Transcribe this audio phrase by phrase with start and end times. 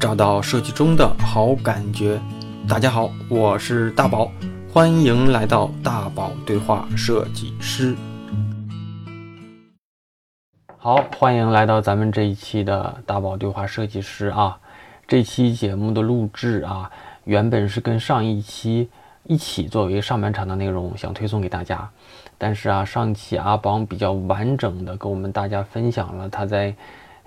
[0.00, 2.20] 找到设计中的好感觉。
[2.68, 4.30] 大家好，我是大宝，
[4.72, 7.96] 欢迎来到大宝对话设计师。
[10.76, 14.56] 好，欢迎来到咱们这一期的大宝对话设计师啊。
[15.08, 16.88] 这期节目的录制啊，
[17.24, 18.88] 原本是跟上一期
[19.24, 21.90] 一起作为上半场的内容想推送给大家，
[22.38, 26.72] 但是啊，上期阿邦比较完整的跟我们大家分享了他在。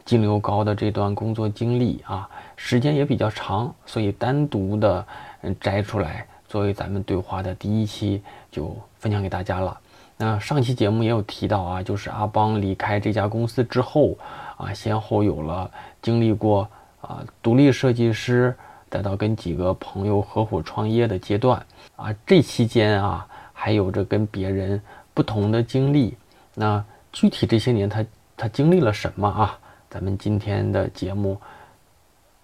[0.04, 2.28] 金流高的这段工作经历啊，
[2.64, 5.04] 时间也比较长，所以单独的
[5.42, 9.78] 嗯摘出来作为咱们对话的第一期就分享给大家了。
[10.15, 14.15] 那上期节目也有提到啊，就是阿邦离开这家公司之后
[14.57, 15.70] 啊，先后有了
[16.04, 16.70] 经历过
[17.01, 18.56] 啊独立设计师，
[18.92, 21.65] 再到跟几个朋友合伙创业的阶段
[21.96, 24.79] 啊，这期间啊还有着跟别人
[25.15, 26.15] 不同的经历。
[26.54, 26.82] 那
[27.12, 28.06] 具体这些年他
[28.37, 29.57] 他经历了什么啊？
[29.89, 31.37] 咱们今天的节目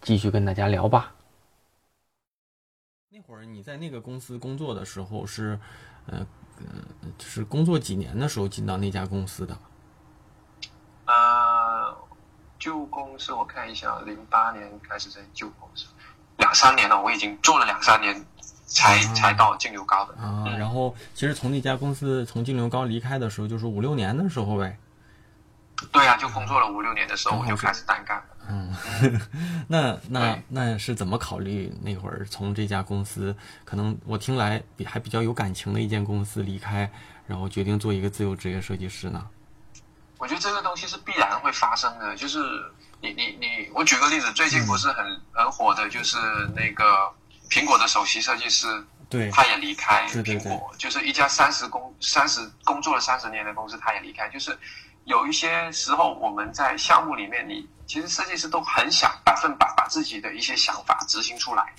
[0.07, 1.11] 继续跟大家聊吧。
[3.09, 5.59] 那会儿你在那个公司工作的时候是，
[6.05, 6.26] 呃，
[7.20, 9.57] 是工作几年的时候进到那家公司的？
[11.07, 11.93] 呃，
[12.57, 15.87] 旧公司我看一下，零八年开始在旧公司，
[16.37, 18.26] 两三年了，我已经做了两三年，
[18.65, 20.13] 才才到净流高的。
[20.15, 24.79] 啊，然后其实从那家公司从净流高离开的时候，就是五六年的时候呗。
[25.91, 28.23] 对啊，就工作了五六年的时候，我就开始单干了。
[28.49, 28.73] 嗯，
[29.67, 36.89] 那那那是怎么考虑那会儿从这家公司，可能我听来比还比较有感情的一间公司离开，
[37.26, 39.27] 然后决定做一个自由职业设计师呢？
[40.17, 42.15] 我觉得这个东西是必然会发生的。
[42.15, 42.39] 就是
[43.01, 46.17] 你你你，我举个例子，最近不是很很火的，就是
[46.55, 46.85] 那个
[47.49, 48.67] 苹果的首席设计师，
[49.09, 54.57] 对，他也离开苹果，就是一家三十工三十工作了三十年的公司，他也离开，就是。
[55.05, 61.74] 有一些时候，我们在项目里面，你其实设计师都很想百分百把自己的一些想法执行出来，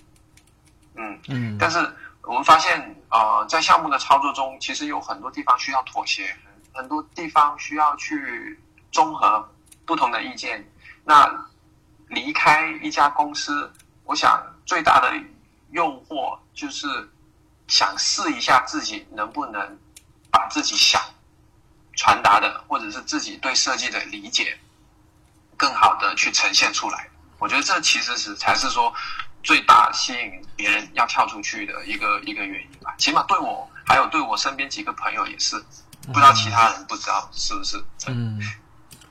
[0.95, 1.57] 嗯嗯。
[1.59, 1.79] 但是
[2.23, 6.35] 我们发现，呃，在项目的操作中，其实有很多地方需要妥协，
[6.73, 8.59] 很多地方需要去
[8.91, 9.47] 综合
[9.85, 10.67] 不同的意见。
[11.05, 11.31] 那
[12.09, 13.71] 离开一家公司，
[14.05, 15.15] 我想最大的
[15.71, 16.87] 诱惑就是
[17.67, 19.79] 想试一下自己能不能
[20.31, 21.01] 把自己想。
[21.97, 24.57] 传达的，或者是自己对设计的理解，
[25.59, 27.11] 更好的去呈现出来。
[27.39, 28.93] 我觉得这其实是才是说
[29.43, 32.95] 最大吸引别人要跳出去的一个一个原因吧。
[32.97, 35.63] 起码对我，还有对我身边几个朋友也是，
[36.07, 37.85] 不知道其他人不知道是不是？
[38.07, 38.41] 嗯，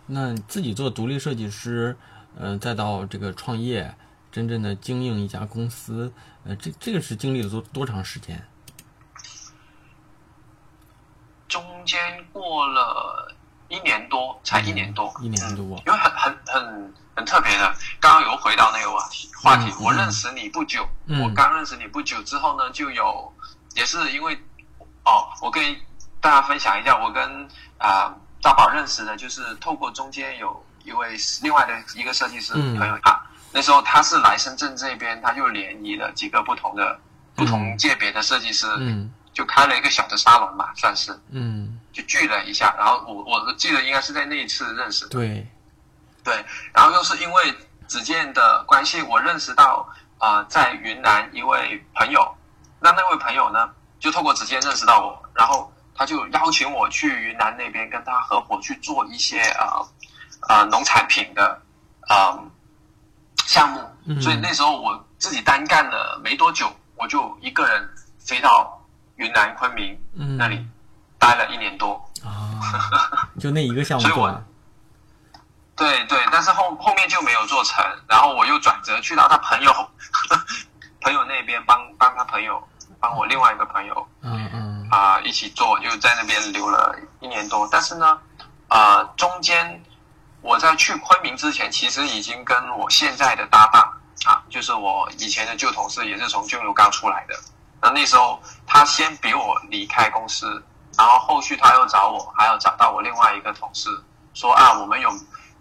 [0.07, 1.97] 那自己做独立设计师，
[2.37, 3.95] 呃，再到这个创业，
[4.31, 6.11] 真正的经营一家公司，
[6.43, 8.45] 呃，这这个是经历了多多长时间？
[11.47, 13.33] 中间过了
[13.69, 17.73] 一年多，才一年多，一年多，因为很很很很特别的。
[17.99, 20.87] 刚刚有回到那个话题，话题，我认识你不久，
[21.21, 23.33] 我刚认识你不久之后呢，就有，
[23.75, 24.35] 也是因为，
[25.03, 25.63] 哦，我跟
[26.21, 36.99] 大家分享一下，我跟啊大宝认识的，就是透过中间有一位另外的一个设计师朋友啊，那时候他是来深圳这边，他就联谊了几个不同的
[37.35, 38.67] 不同界别的设计师。
[38.79, 39.11] 嗯。
[39.33, 45.47] 就开了一个小的沙龙嘛，算是，嗯，就聚了一下，然后我我记得应该是在那一次认识的，对，
[46.23, 47.51] 对，然后又是因为
[47.87, 52.21] 子健的关系，我认识到啊，在云南一位朋友，
[52.79, 53.67] 那那位朋友呢，
[53.99, 59.81] 就透过子健认识到我，然后他就邀请我去云南那边跟他合伙去做一些啊
[60.41, 61.59] 啊农产品的
[62.01, 62.37] 啊
[63.47, 68.75] 项目，所以那时候我自己单干了没多久，我就一个人飞到。
[69.17, 69.99] 云南昆明
[70.37, 70.63] 那里
[71.31, 71.93] 待了一年多
[72.23, 74.43] 啊，就那一个项目做。
[75.75, 79.71] 对对，但是后后面就没有做成，然后我又转折去到他朋友
[81.01, 82.61] 朋友那边帮帮他朋友
[82.99, 87.67] 帮我另外一个朋友，嗯嗯啊一起做，就在那边留了一年多。
[87.71, 88.19] 但是呢，
[88.69, 89.79] 啊中间
[90.41, 93.93] 我在去昆明之前，其实已经跟我现在的搭档
[94.25, 97.35] 啊，就是我以前的旧同事，也是从君如刚出来的。
[97.79, 100.65] 那那时候他先比我离开公司，
[100.97, 103.89] 然后后续他又找我，还要找到我另外一个同事，
[104.33, 105.09] 说啊，我们有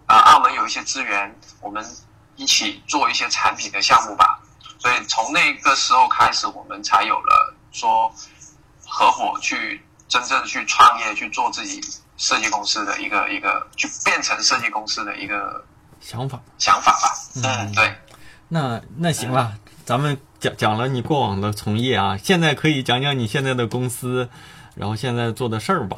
[0.07, 1.85] 啊澳门有一些资源，我们
[2.35, 4.39] 一起做一些产品的项目吧。
[4.79, 8.11] 所以从那个时候开始，我们才有了说
[8.85, 11.81] 合伙去真正去创业去做自己
[12.17, 15.63] 设计公司的一个一个，去变成设计公司的一个
[15.99, 17.13] 想法想法吧。
[17.43, 17.95] 嗯，对。
[18.49, 19.53] 那那行了。
[19.83, 24.29] 咱们讲讲了你过往的从业啊，现在可以讲讲你现在的公司，
[24.77, 25.97] 然后现在做的事儿吧。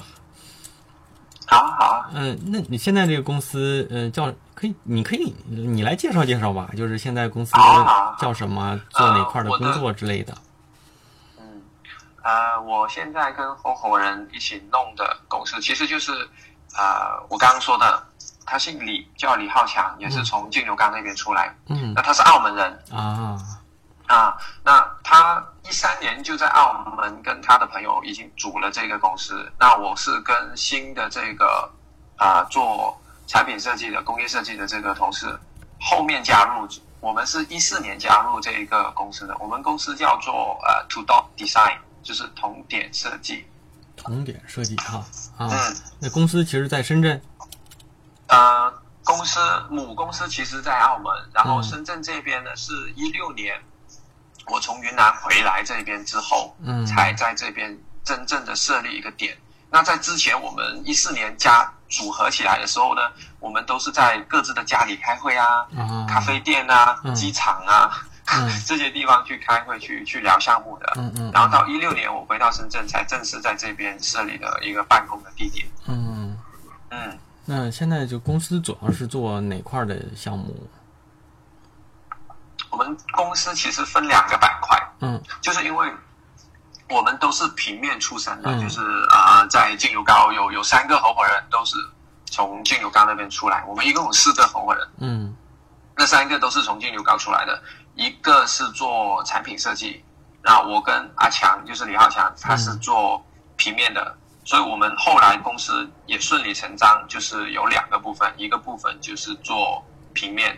[1.45, 7.53] 好，好，嗯，那你现在这个公司，呃，叫可以，你可以你来介绍介绍吧，就是现在公司
[8.19, 10.33] 叫什么，做哪块的工作之类的。
[11.39, 11.61] 嗯，
[12.21, 16.11] 呃，我现在跟合伙人一起弄的公司，其实就是，
[16.77, 18.03] 呃，我刚刚说的，
[18.45, 21.55] 他姓李，叫李浩强，也是从金牛岗那边出来。
[21.65, 23.37] 嗯，那他是澳门人啊。
[24.09, 29.49] 啊，那他一三年就在澳门跟他的朋友已经组了这个公司。
[29.59, 31.71] 那我是跟新的这个
[32.17, 35.39] 啊做产品设计的工业设计的这个同事
[35.79, 36.67] 后面加入。
[37.01, 39.37] 我们是一四年加入这一个公司的。
[39.39, 43.45] 我们公司叫做呃 To Dot Design，就是同点设计。
[43.95, 45.05] 同点设计哈
[45.37, 45.49] 啊，
[45.99, 47.21] 那公司其实在深圳。
[48.27, 48.73] 呃，
[49.05, 49.39] 公司
[49.69, 53.61] 母公司其实在澳门，然后深圳这边呢是一六年。
[54.49, 59.37] 我从云南回来这边之后，嗯，才在这边真正的设立一个点。
[59.71, 63.01] 那在之前，我们一四年加组合起来的时候呢，
[63.39, 65.67] 我们都是在各自的家里开会啊，
[66.07, 67.91] 咖啡店啊，机场啊，
[68.65, 70.93] 这些地方去开会去去聊项目的。
[70.97, 71.31] 嗯嗯。
[71.31, 75.67] 然后到一六年我回到深圳，才正式在这边设立了一个办公的地点。
[75.85, 76.35] 嗯
[76.89, 77.17] 嗯。
[77.45, 80.55] 那现在就公司主要是做哪块的项目？
[82.79, 85.93] 我们公司其实分两个板块，嗯，就是因为
[86.89, 88.79] 我们都是平面出身的，就是
[89.09, 91.75] 啊，在净油高有有三个合伙人都是
[92.31, 95.35] 从净油高那边出来，我们一共有四个合伙人，嗯，
[95.97, 97.61] 那三个都是从净油高出来的，
[97.95, 100.01] 一个是做产品设计，
[100.41, 103.21] 那我跟阿强就是李浩强，他是做
[103.57, 104.15] 平面的，
[104.45, 110.57] 所以我们后来公司也顺理成章，就是有两个部分，一个部分就是做平面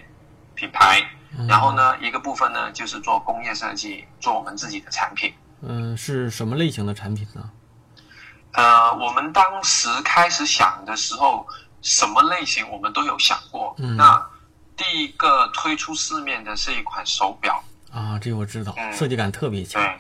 [0.54, 1.04] 品牌。
[1.48, 5.33] 然后呢，一个部分呢就是做工业设计，做我们自己的产品。
[5.62, 7.50] 嗯，是什么类型的产品呢？
[8.51, 11.48] 呃，我们当时开始想的时候，
[11.81, 13.74] 什么类型我们都有想过。
[13.78, 13.95] 嗯。
[13.95, 14.30] 那
[14.75, 17.63] 第一个推出市面的是一款手表。
[17.92, 19.81] 啊，这个我知道，设计感特别强。
[19.81, 20.00] 对。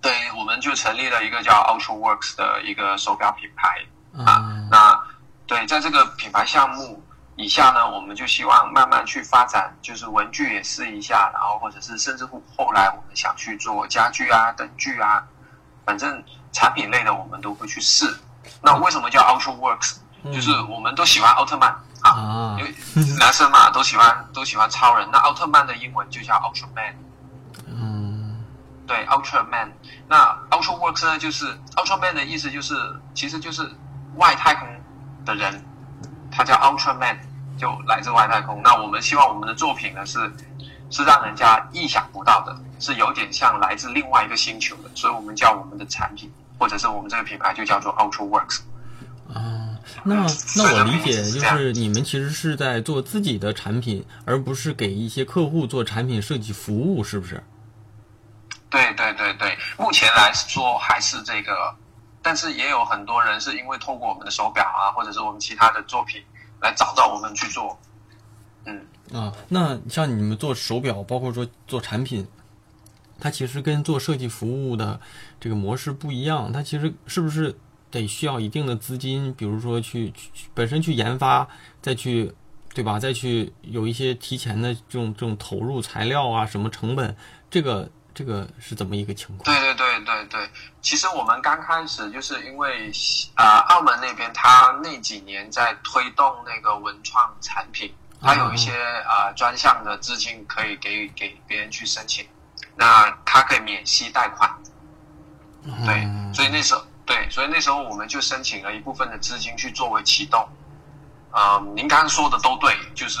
[0.00, 3.84] 对，我们就成立了一个叫 Ultra Works 的一个手表品牌。
[4.24, 4.66] 啊。
[4.70, 4.98] 那
[5.46, 7.02] 对，在这个品牌项目。
[7.36, 15.22] 以下呢，我们就希望慢慢去发展，就是文具也试一下，然后或者是甚至乎后来我们想去做家具啊、灯具啊，
[15.84, 18.06] 反正产品类的我们都会去试。
[18.62, 19.96] 那为什么叫 Ultra Works？
[20.32, 22.74] 就是我们都喜欢奥特曼啊，因为
[23.20, 25.06] 男生嘛都喜欢都喜欢超人。
[25.12, 26.96] 那奥特曼的英文就叫 Ultra Man。
[27.66, 28.44] 嗯，
[28.86, 29.72] 对，Ultra Man。
[30.08, 31.46] 那 Ultra Works 呢，就是
[31.76, 32.74] Ultra Man 的意思就是，
[33.14, 33.70] 其实就是
[34.16, 34.66] 外太空
[35.24, 35.64] 的人。
[36.36, 37.16] 它叫 Ultraman，
[37.56, 38.60] 就来自外太空。
[38.62, 40.30] 那我们希望我们的作品呢是
[40.90, 48.58] 是让人家意想不到的，是有点像来自另外一个星球的，所以我们叫我们的产品或者是我们这个品牌就叫做 Ultra Works。
[49.32, 50.14] 啊，那
[50.56, 57.42] 那我理解就是你们其实是在做自己的产品，而不是给一些客户做产品设计服务，是不是？
[58.68, 61.74] 对对对对，目前来说还是这个。
[62.26, 66.20] 但是也有很多人是因为透过我们的手表啊，或者是我们其他的作品
[66.60, 67.78] 来找到我们去做。
[68.64, 72.26] 嗯啊，那像你们做手表，包括说做产品，
[73.20, 74.98] 它其实跟做设计服务的
[75.38, 76.52] 这个模式不一样。
[76.52, 77.56] 它其实是不是
[77.92, 79.32] 得需要一定的资金？
[79.34, 81.46] 比如说去去本身去研发，
[81.80, 82.34] 再去
[82.74, 82.98] 对吧？
[82.98, 87.16] 再去有一些提前的这种这种投入材料啊，什么成本？
[87.48, 87.88] 这个。
[88.16, 89.44] 这个是怎么一个情况？
[89.44, 92.90] 对对对对对，其实我们刚开始就是因为
[93.34, 98.72] 啊，澳门那边他那几年在推动那个文创产品，他有一些
[99.06, 102.26] 啊专项的资金可以给给别人去申请，
[102.74, 104.50] 那他可以免息贷款。
[105.84, 110.48] 对，所以那时候对，所以那时候我们就申请了一部分的资金去作为启动。
[111.32, 113.20] 嗯，您刚刚说的都对，就是。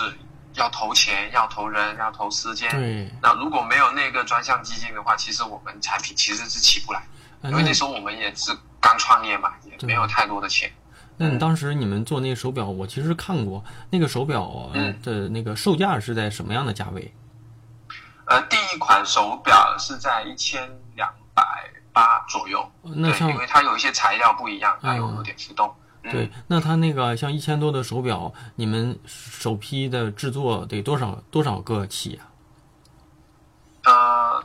[0.56, 2.70] 要投钱，要投人，要投时间。
[2.70, 3.10] 对。
[3.22, 7.02] 那如果没有那个专项基金的话，其实我们产品其实是起不来，
[7.44, 10.72] 因为那时候我们也是刚创业嘛，也没有太多的钱。
[11.18, 14.70] 那你当时你们做那个手表，我其实看过那个手表
[15.02, 17.14] 的那个售价是在什么样的价位？
[18.26, 21.42] 呃，第一款手表是在一千两百
[21.92, 22.70] 八左右。
[22.82, 25.74] 那像因为它有一些材料不一样，它有有点浮动。
[26.10, 32.26] 对，那它那个像一千多的手表，你们首批的制作得多少多少个起啊？
[33.84, 34.44] 呃，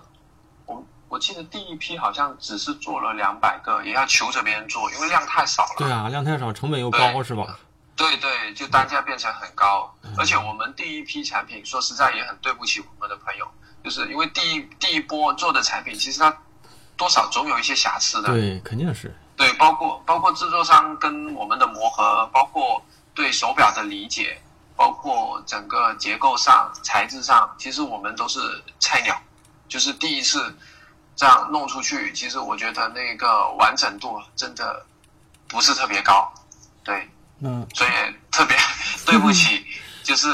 [0.66, 5.76] 我我记得第一批好像只是做了两百个，也要求着别人做，因为量太少了。
[5.78, 7.60] 对啊，量太少，成本又高，是吧？
[7.96, 13.48] 对对，就单价变成很高，而且我们第一批产品，说实在也很对不起我们的朋友，
[13.84, 16.36] 就是因为第一第一波做的产品，其实它
[16.98, 18.30] 多少总有一些瑕疵的。
[18.30, 19.14] 对，肯定是。
[19.42, 22.80] 对，包括包括制作商跟我们的磨合，包括
[23.16, 24.40] 对手表的理解，
[24.76, 28.40] 包括整个结构上、材质上，其实我们都是
[28.80, 29.20] 菜鸟，
[29.68, 30.56] 就是第一次
[31.16, 32.14] 这样弄出去。
[32.14, 34.86] 其实我觉得那个完整度真的
[35.48, 36.32] 不是特别高，
[36.84, 37.90] 对，嗯，所以
[38.30, 38.56] 特别
[39.08, 39.66] 对不起，
[40.04, 40.32] 就是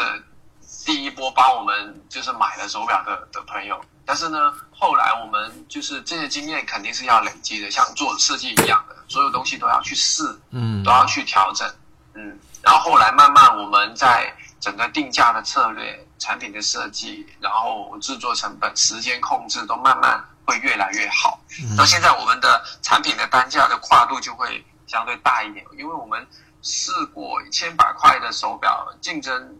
[0.86, 3.80] 第一波帮我们就是买了手表的的朋友。
[4.06, 11.68] 但是呢，后来我们就是这些经验肯定是要累积的，像做设计一样的，所有东西都要去试，嗯，都要去调整，
[12.14, 21.40] 嗯，然后后来慢慢我们在整个定价的策略、产品的设计，然后制作成本、时间控制都慢慢会越来越好。
[21.76, 26.28] 到现在，我们的产品的单价的跨度就会相对大一点，因为我们
[26.62, 29.56] 试过千百块的手表，竞争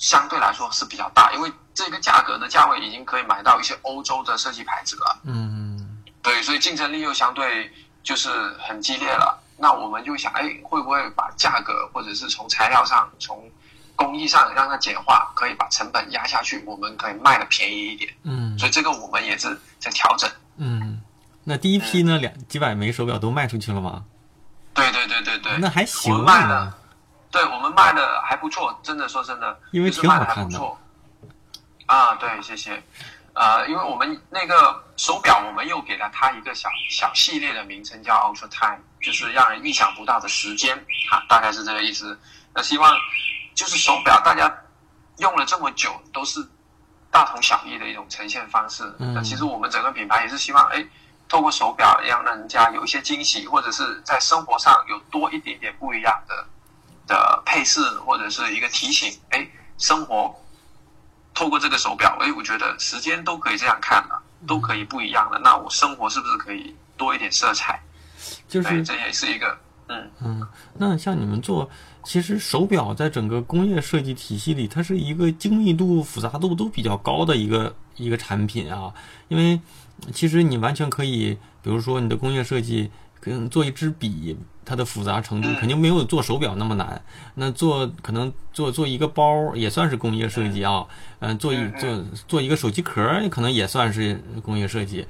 [0.00, 1.52] 相对来说是比较大，因为。
[1.72, 8.28] 这个价格的价位已经可以买到一些欧洲的设计牌子了，嗯，对，所以竞争力又相对就是
[8.58, 9.40] 很激烈了。
[9.56, 13.50] 那我们就想，哎，会不会把价格或者是从材料上、从
[13.96, 18.12] 工艺上让它简化，可以把成本压下去，我们可以卖的便宜一点。
[18.24, 20.28] 嗯，所以这个我们也是在调整。
[20.58, 21.00] 嗯，
[21.44, 24.04] 那第一批呢，两几百枚手表都卖出去了吗？
[24.74, 26.76] 对对对对对，那还行啊。
[27.30, 30.58] 对我们卖的还不错，真的说真的，因为挺好看的。
[31.86, 32.82] 啊，对，谢谢。
[33.32, 40.76] 呃，因为我们那个手表，我们又给了它一个小小系列的名称，叫 Ultra Time，就是让人意想不到的时间，
[41.10, 42.18] 哈，大概是这个意思。
[42.52, 42.92] 那希望
[43.54, 44.52] 就是手表，大家
[45.18, 46.44] 用了这么久，都是
[47.10, 48.82] 大同小异的一种呈现方式。
[48.98, 50.84] 那其实我们整个品牌也是希望，哎，
[51.28, 56.44] 透过手表让人家有一些惊喜，或者是在生活上有多一点点不一样的
[57.10, 59.44] 的配饰，或者是一个提醒，哎，
[59.76, 60.32] 生活。
[61.32, 65.40] 透过这个手表，哎，我觉得时间都可以这样看了，都可以不一样了。
[65.42, 67.80] 那我生活是不是可以多一点色彩？
[68.46, 70.48] 就是这也是一个，嗯嗯。
[70.74, 71.70] 那像你们做，
[72.04, 78.92] 其实手表在整个工业设计体系里，它是一个精密度、复杂度都比较高的一个一个产品啊。
[79.28, 79.60] 因为
[80.12, 82.90] 其实你完全可以，比如说你的工业设计。
[83.20, 87.00] 跟做一支笔，它的复杂程度肯定没有做手表那么难。
[87.34, 90.86] 那做可能做做一个包也算是工业设计啊。
[91.18, 95.06] 嗯，做一做做一个手机壳可能也算是工业设计。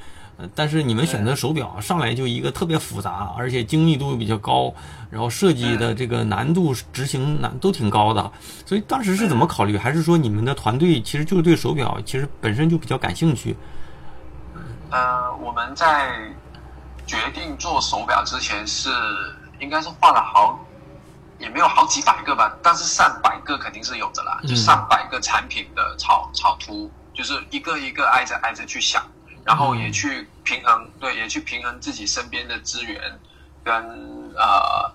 [0.54, 4.72] 但是你们选择手表上来就一个特别复杂，而且精密度比较高，
[5.10, 8.32] 然后设计的这个难度、执行难都挺高的。
[8.64, 9.76] 所以当时是怎么考虑？
[9.76, 13.54] 还是说你们的团队其实就是对手表其实本身就比较感兴趣？
[14.90, 16.32] 呃，我们在。
[17.10, 18.88] 决定做手表之前是
[19.58, 20.56] 应该是画了好，
[21.40, 29.04] 也没有好几百个吧，但是上百个肯定是有的啦，就上百个产品的草草图，就是一个一个挨着挨着去想，
[29.44, 33.18] 然后也去平衡，对，也去平衡自己身边的资源
[33.64, 33.74] 跟
[34.36, 34.92] 呃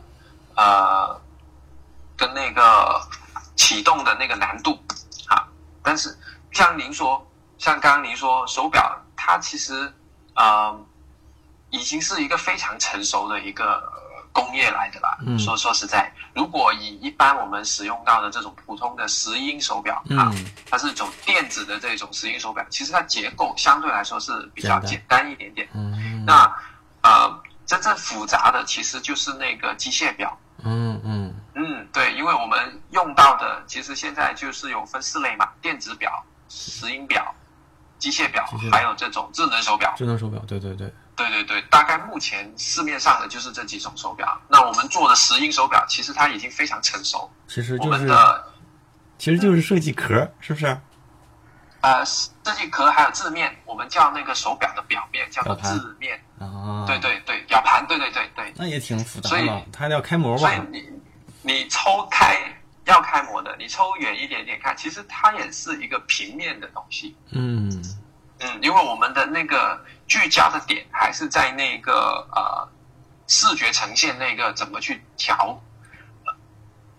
[0.56, 1.22] 呃
[2.16, 3.06] 跟那个
[3.58, 4.80] 启动的那个难度
[5.28, 5.44] 啊。
[5.84, 6.18] 但是
[6.54, 9.94] 像您说，像刚刚您说手表，它其实
[10.36, 10.80] 呃。
[11.76, 13.84] 已经是一个非常成熟的一个
[14.32, 15.18] 工业来的啦。
[15.38, 20.32] 说说实在，如果以一般我们使用到的这种普通的石英手表啊，
[20.70, 25.68] 它是一种电子的这种石英手表，其实它结构相对来说是比较简单一点点。
[25.74, 26.52] 嗯那
[27.04, 30.36] 呃，真正复杂的其实就是那个机械表。
[30.64, 36.12] 嗯嗯嗯，对，因为我们用到的其实现在就是有分四类嘛：电子表、
[36.50, 37.34] 石英表、
[38.00, 39.94] 机械表，还有这种智能手表。
[39.96, 40.92] 智能手表，对对对。
[41.16, 44.38] 对对对，大概目前市面上的就是这几种手表。
[44.50, 47.30] 那我们做的石英手表，其实它已经非常成熟。
[47.48, 48.10] 其实就是，
[49.18, 50.78] 其实就是设计壳，是不是？
[51.80, 56.20] 呃，设计壳还有字面，我们叫那个手表的表面叫做字面。
[56.38, 58.52] 啊，对对对，表盘，对对对对。
[58.58, 60.40] 那也挺复杂的，所以它要开模吧？
[60.40, 60.90] 所以你
[61.44, 62.38] 你抽开
[62.86, 67.16] 要开模的，你抽远一点点看，其实它也是一个平面的东西。
[67.30, 67.72] 嗯
[68.40, 69.80] 嗯，因为我们的那个。
[70.08, 72.68] 聚焦的点还是在那个呃
[73.28, 75.60] 视觉呈现那个怎么去调，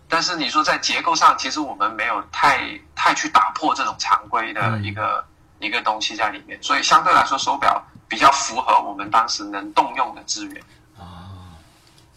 [0.09, 5.25] 但是你说在结构上，其实我们没有太太去打破这种常规的一个
[5.61, 10.63] 一个东西在里面，所以相对来说手表比较符合我们当时能动用的资源
[10.99, 11.55] 啊。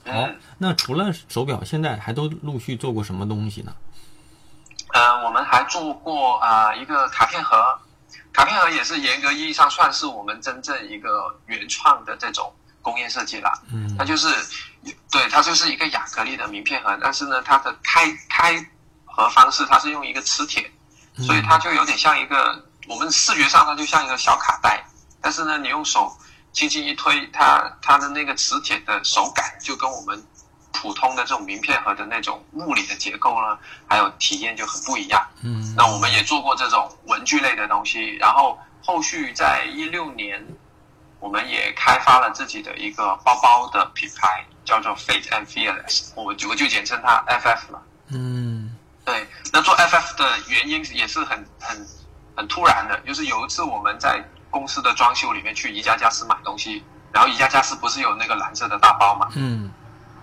[0.06, 0.28] 好，
[0.58, 3.72] 那除了手表，现在还都陆续做过什么东西呢？
[4.92, 7.80] 呃，我们还做过啊一个卡片盒。
[8.32, 13.52] 卡片盒也是严格意义上算是我们真正一个原创的这种工业设计啦。
[13.72, 14.28] 嗯，它就是，
[15.12, 18.54] 对，它就是一个亚克力的名片盒，但是呢，它的开开
[19.06, 20.72] 盒方式它是用一个磁铁，
[21.18, 24.84] 所以它就有点像一个我们视觉上它就像一个小卡带，
[25.22, 26.16] 但是呢，你用手
[26.54, 30.24] 轻轻一推，它它的那个磁铁的手感就跟我们
[30.72, 33.58] 普通的这种名片盒的那种物理的结构呢，
[33.88, 35.26] 还有体验就很不一样。
[35.44, 40.46] 嗯，那我们也做过这种文具类的东西，然后后续在一六年，
[41.20, 47.82] 我们也开发了自己的一个包包的品牌，叫做 Fate and Fearless，我就我就简称它 FF 了。
[48.12, 51.88] 嗯，对，那做 FF 的原因也是很很
[52.36, 59.72] 很突然的，就是有一次我们在公司的装修里面去宜家家私买东西，然后宜家家私不是有那个蓝色的大包嘛，嗯，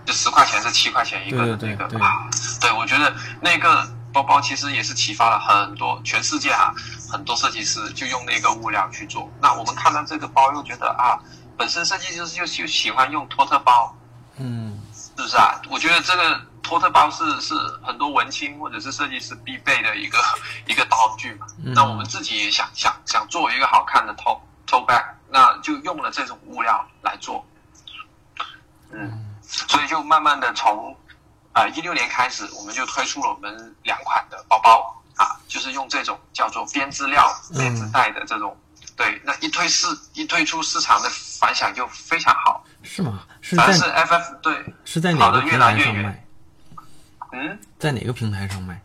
[0.07, 2.29] 就十块钱是七块钱一个的对对对那个啊，
[2.61, 6.73] 对我觉得那个包包其实也是启发了很多全世界啊
[7.11, 9.29] 很多设计师就用那个物料去做。
[9.41, 11.19] 那我们看到这个包又觉得啊，
[11.57, 13.93] 本身设计师就就喜欢用托特包，
[14.37, 15.61] 嗯，是不是啊？
[15.69, 20.17] 我觉得这个托特包是是很多文青或者是设计师必备的一个
[20.67, 21.45] 一个道具嘛。
[21.61, 27.45] 嗯那我们自己也想想想做一个好看的 tote tote bag，那就用了这种物料来做。
[28.89, 30.95] 嗯，所以就慢慢的从
[31.53, 37.27] 啊一六年开始，我们就推出了我们两款的包包啊，就是用这种叫做编织料、
[37.57, 38.55] 编织袋的这种。
[38.95, 43.23] 对，那一推市一推出市场的反响就非常好，是吗？
[43.41, 46.25] 是反而是在 FF 对，是在哪个平台上卖？
[47.31, 48.81] 嗯，在哪个平台上卖？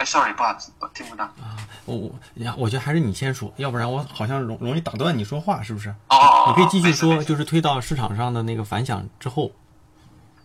[0.00, 1.24] 哎，sorry，不好意思，我听不到。
[1.24, 5.90] 啊我我呀，我觉得还是你先说，要不然我好像容容易打断你说话，是不是？
[6.08, 9.52] 哦哦，哦你可以继续说，就是推到市场上的那个反响之后，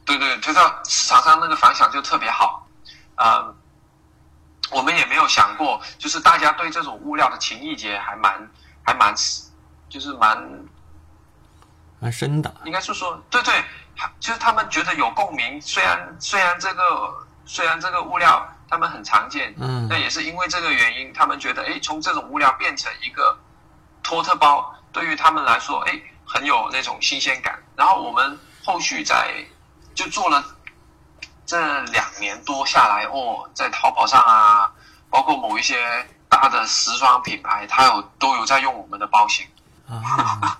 [0.04, 2.68] 对对，推到市场上那个反响就特别好，
[3.16, 3.56] 呃，
[4.72, 8.50] 我们也没有想过，就是大家对这种物料的情意结还蛮
[8.84, 9.16] 还蛮，
[9.88, 10.38] 就是蛮
[12.02, 12.54] 蛮深的。
[12.66, 13.54] 应该是说，对对，
[14.20, 15.62] 就是他们觉得有共鸣。
[15.62, 16.84] 虽然虽然这个
[17.46, 23.38] 虽然这个物料他们很常见，嗯那也是因为这个原因，他们觉得哎，从这种物料变成一个
[24.04, 27.58] 托特包，对于他们来说，哎，很有那种新鲜感。
[27.76, 29.46] 然后我们后续在
[29.94, 30.44] 就做了
[31.46, 34.72] 这两年多下来，哦，在淘宝上啊，
[35.10, 35.76] 包括某一些
[36.28, 39.46] 大的时装品牌，它有都有在用我们的包型。
[39.88, 40.60] 啊，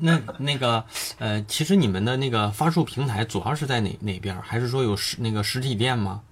[0.00, 0.82] 那那个
[1.18, 4.40] 呃，其实你们的那个发售平台主要是在哪哪边？
[4.40, 6.22] 还是说有实那个实体店吗？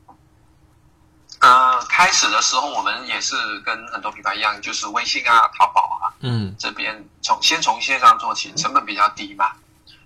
[1.40, 9.52] 呃，开始的时候我们也是跟很多品牌一样，就是微信啊、淘宝啊嗯这边从先从线上做起，成本比较低嘛，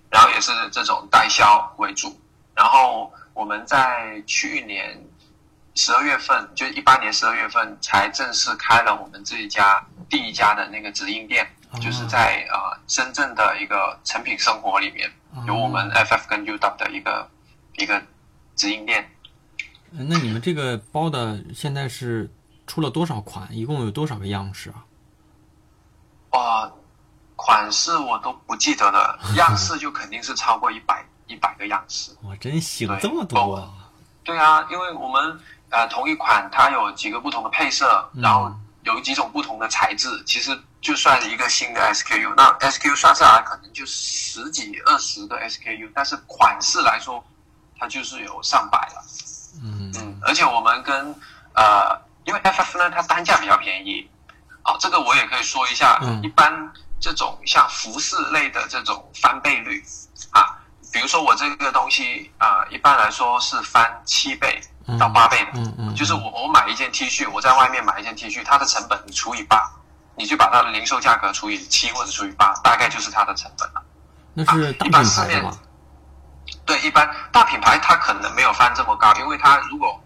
[0.09, 2.17] 然后也是这种代销为主。
[2.55, 4.97] 然后我们在去年
[5.75, 15.11] 十二月份，就一八年十二月份才正式开了我们这一家第一家的那个直营店，哦就是在呃深圳的一个成品生活里面，
[15.45, 17.29] 有我们 FF 跟 UW 的一个
[17.75, 18.01] 一个
[18.55, 19.11] 直营店。
[19.91, 22.29] 呃那你们这个包的现在是
[22.67, 23.47] 出了多少款？
[23.51, 24.85] 一共有多少个样式啊？
[26.31, 26.71] 哇，
[27.35, 32.11] 款式我都不记得了，样式就肯定是超过一百一百个样式。
[32.23, 33.71] 哇，真行对这么多啊！
[34.23, 38.51] 对啊，因为我们呃同一款它有几个不同的配色，嗯然后
[38.83, 47.23] 有几种不同的材质，其实就算一个新的 SKU，那 SKU 算下来可能就十几二十个 SKU，但是款式来说，
[47.77, 49.05] 它就是有上百了。
[49.63, 51.15] 嗯嗯，而且我们跟
[51.53, 54.09] 呃，因为 FF 呢，它单价比较便宜，
[54.63, 55.99] 啊，这个我也可以说一下。
[56.01, 56.51] 嗯一般
[56.99, 59.83] 这种像服饰类的这种翻倍率
[60.31, 60.57] 啊，
[60.91, 64.59] 比如说我这个东西啊、一般来说是翻七倍
[64.97, 65.51] 到八倍的。
[65.55, 69.69] 嗯嗯，就是我我买一件 T 恤，我在外面买一件 T 恤，它的成本除以八，
[70.15, 73.83] 你就把它的零售价格除以七或者除以八，大概就是它的成本了。
[74.33, 75.57] 那是大品一般市面牌的吧？
[76.65, 80.01] 对，一般大品牌它可能没有翻这么高，因为它如果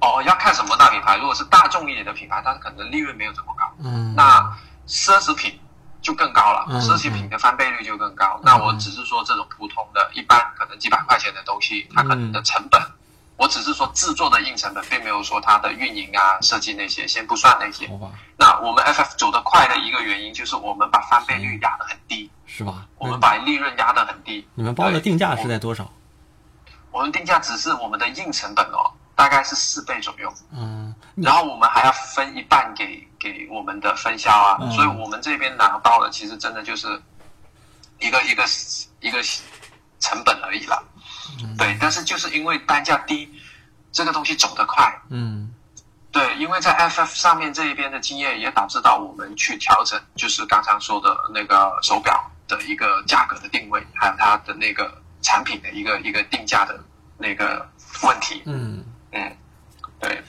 [0.00, 3.64] 哦要看什么大品牌，如果是大众一点的品牌，它可能利润没有这么高。
[3.82, 4.40] 嗯，那
[4.86, 5.58] 奢侈品
[6.00, 8.38] 就更高了，嗯奢侈品的翻倍率就更高。
[8.44, 12.80] 那我只是说这种普通的、一般可能几百块钱的东西，它可能的成本，
[13.36, 17.90] 我只是说制作的硬成本，并没有说它的运营啊、设计那些，先不算那些。
[18.38, 22.86] 那我们 FF 走得快的一个原因就是我们把翻倍率压得很低，是吧？
[22.96, 24.48] 我们把利润压得很低。
[24.54, 25.92] 你们包的定价是在多少？
[26.90, 36.88] 我们定价只是我们的硬成本哦，大概是四倍左右，嗯，然后我们还要分一半给给我们的分销啊，嗯所以我们这边拿到的其实真的就是
[37.98, 38.44] 一个一个
[39.00, 39.22] 一个
[40.00, 40.82] 成本而已啦。
[41.58, 43.30] 对，但是就是因为单价低，
[43.92, 45.52] 这个东西走得快，嗯
[46.10, 56.78] 对，因为在 FF 上面这一边的经验也导致到我们去调整，就是刚才说的那个手表的一个价格的定位，还有它的那个产品的一个一个定价的
[57.18, 57.68] 那个
[58.02, 58.42] 问题。
[58.46, 59.36] 嗯嗯，
[60.00, 60.22] 对，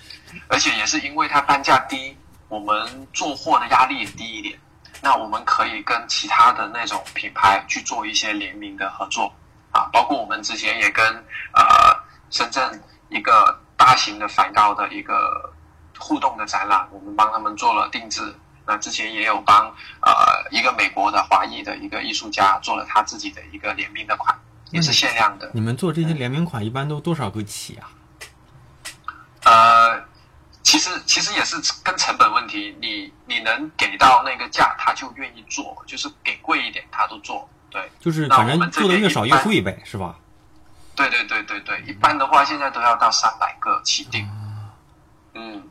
[0.48, 4.58] 而且也是因为它单价低，我们做货的压力也低一点。
[5.02, 9.32] 那我们可以跟其他的那种品牌去做一些联名的合作
[9.72, 11.06] 啊，包括我们之前也跟
[11.54, 11.64] 呃
[12.32, 15.54] 深圳一个大型的梵高的一个
[16.00, 18.22] 互动的展览，我们帮他们做了定制。
[18.68, 20.12] 那之前也有帮呃
[20.52, 24.38] 一个美国的华裔的一个艺术家做了他自己的一个联名的款，
[24.72, 25.50] 也是限量的。
[25.54, 27.90] 你们做这些联名款一般都多少个起啊？
[29.46, 30.04] 呃，
[30.64, 37.50] 其实其实也是跟成本问题，你你能给到那个价，他就愿意做，就是给贵一点他都做。
[37.70, 40.18] 对，就是反正做的越少越贵呗，是吧？
[40.94, 44.28] 对对对对对，一般的话现在都要到三百个起订。
[45.34, 45.64] 嗯。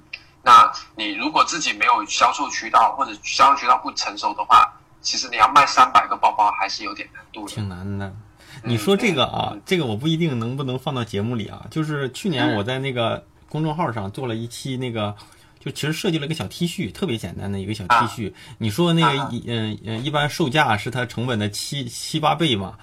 [0.47, 4.65] 那你如果自己没有销售渠道，或者销售渠道不成熟的话，
[5.03, 7.53] 其实你要卖三百个包包还是有点难度的。
[7.53, 8.15] 挺难的。
[8.63, 11.67] 你说这个啊，这个我不一定能不能放到节目里啊。
[11.69, 15.17] 就是去年我在那个公众号上做了一期那个，
[15.59, 18.33] 就其实设计了一个小 T 恤，特别简单的一个小 T 恤。
[18.59, 22.75] 你说那个一嗯嗯，一般售价是它成本的七七八倍嘛？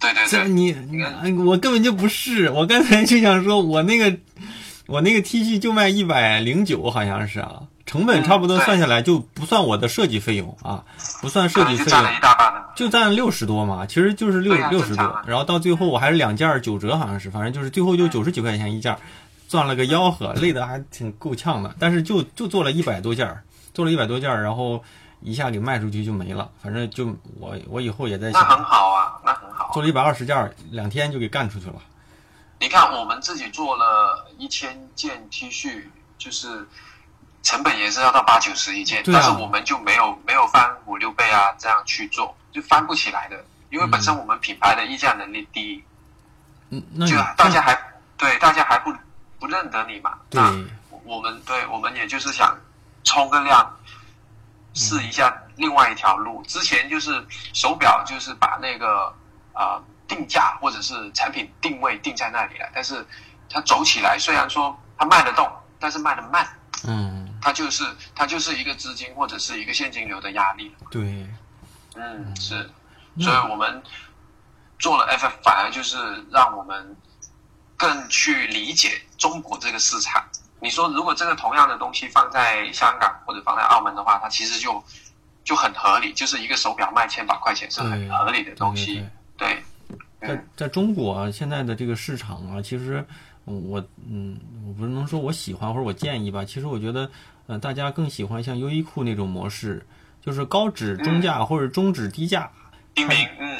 [0.00, 0.48] 对对对。
[0.48, 4.18] 你你我根本就不是，我刚才就想说我那个。
[4.90, 10.82] 我那个 T 恤就卖一百零九，好像是啊，成本差不多算下来就不算我的设计费用啊，
[11.22, 18.96] 不算设计费用，就占了一大半就占六十多嘛，其实就是六六十多，然后到最后我还是两件九折，好像是，反正就是最后就九十几块钱一件，
[19.48, 23.32] 赚了个吆喝，累得还挺够呛的，但是就就做了一百多件，
[23.72, 24.82] 做了一百多件，然后
[25.20, 27.06] 一下给卖出去就没了，反正就
[27.38, 31.74] 我我以后也在想，那很好啊，那很好，做了一百二十件，两天就给干出去了。
[32.60, 35.82] 你看，我们自己做了一千件 T 恤，
[36.18, 36.68] 就是
[37.42, 45.82] 成本也是要到八九十一件，但是我们就没有没有翻五六倍啊，这样去做就翻不起来的，因为本身我们品牌的议价能力低，
[46.68, 47.74] 嗯，那就大家还
[48.18, 48.92] 对大家还不
[49.38, 50.52] 不认得你嘛，那，
[51.04, 52.54] 我们对我们也就是想
[53.04, 53.74] 冲个量，
[54.74, 56.42] 试一下另外一条路。
[56.42, 59.10] 之前就是手表，就是把那个
[59.54, 59.80] 啊。
[60.10, 63.06] 定价或者是产品定位定在那里了，但是
[63.48, 66.46] 它走起来虽然说它卖得动，但是卖得慢，
[66.84, 70.74] 嗯，它就是它就是一个资金或者是一个现金流的压力。
[70.90, 71.24] 对，
[71.94, 72.68] 嗯，是，
[73.20, 73.80] 所以我们
[74.80, 75.96] 做了 FF，反而就是
[76.32, 76.96] 让我们
[77.76, 80.24] 更去理解中国这个市场。
[80.58, 84.82] 你说如果这个同样的东西放在香港或者放在澳门的话，它其实就
[85.44, 89.62] 就很合理，就是一个手表卖千把块钱是很合理的东西，对。
[90.20, 93.04] 在在中国啊现在的这个市场啊，其实
[93.44, 96.44] 我嗯，我不能说我喜欢或者我建议吧。
[96.44, 97.10] 其实我觉得，
[97.46, 99.84] 呃，大家更喜欢像优衣库那种模式，
[100.20, 102.50] 就是高指中价或者中指低价。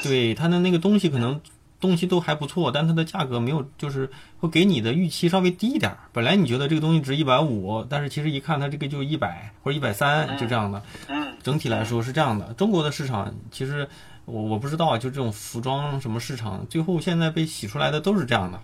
[0.03, 1.41] 对它的那个东西可能
[1.79, 5.91] 东西都还不错，但它的价格没有，就是会给你的预期稍微低一点。
[6.13, 10.81] 本来你觉得这个东西值一百五，但是其实一看它这个就一百或者一百三，就这样的。
[11.07, 12.53] 嗯，整体来说是这样的。
[12.53, 13.89] 中国的市场其实。
[14.25, 18.59] 我我不知道啊，就这种服装什么市场，最后现在被洗出来的都是这样的。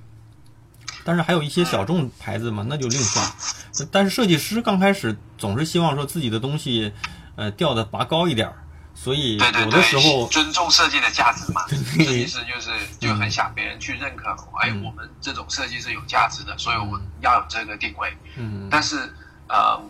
[1.04, 3.26] 但是还有一些小众牌子嘛，那就另算。
[3.92, 6.94] 但是设计师刚开始总是希望说自己的东西，
[7.36, 8.52] 呃，调的拔高一点
[8.94, 11.68] 所以有的时候尊重设计的价值嘛。
[11.68, 14.30] 设计师就是就很想别人去认可，
[14.62, 18.16] 哎，我们这种设计是有价值的，所以我们要有这个定位。
[18.38, 18.68] 嗯。
[18.70, 19.14] 但是
[19.48, 19.82] 呃。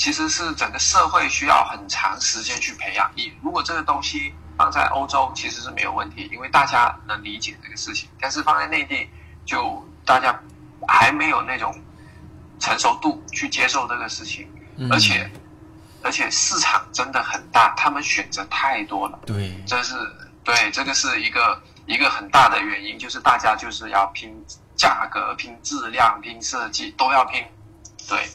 [0.00, 3.10] 其实是整个社会需要很长时间去培养。
[3.14, 8.08] 你如果这个东西放在欧洲，其实是没有问题，因为大家能理解这个事情。
[8.18, 9.06] 但是放在内地，
[9.44, 10.40] 就大家
[10.88, 11.78] 还没有那种
[12.58, 14.48] 成熟度去接受这个事情，
[14.90, 15.30] 而且
[16.02, 19.18] 而且市场真的很大，他们选择太多了。
[19.26, 19.94] 对，这是
[20.42, 24.34] 对这个是一个一个很大的原因，就是大家就是要拼
[24.74, 27.44] 价格、拼质量、拼设计，都要拼。
[28.08, 28.26] 对。